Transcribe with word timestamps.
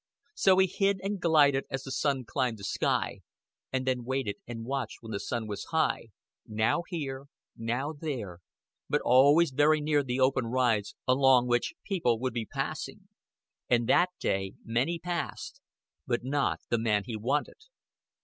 So 0.33 0.57
he 0.57 0.65
hid 0.65 0.99
and 1.03 1.19
glided 1.21 1.65
as 1.69 1.83
the 1.83 1.91
sun 1.91 2.25
climbed 2.25 2.57
the 2.57 2.63
sky, 2.63 3.19
and 3.71 3.85
then 3.85 4.03
waited 4.03 4.37
and 4.47 4.65
watched 4.65 4.97
when 5.03 5.11
the 5.11 5.19
sun 5.19 5.45
was 5.45 5.65
high, 5.65 6.07
now 6.47 6.81
here, 6.87 7.25
now 7.55 7.93
there, 7.93 8.39
but 8.89 9.01
always 9.01 9.51
very 9.51 9.79
near 9.79 10.01
the 10.01 10.19
open 10.19 10.47
rides 10.47 10.95
along 11.07 11.45
which 11.47 11.75
people 11.85 12.17
would 12.17 12.33
be 12.33 12.47
passing. 12.47 13.09
And 13.69 13.87
that 13.89 14.09
day 14.19 14.55
many 14.65 14.97
passed, 14.97 15.61
but 16.07 16.23
not 16.23 16.61
the 16.69 16.79
man 16.79 17.03
he 17.05 17.15
wanted. 17.15 17.59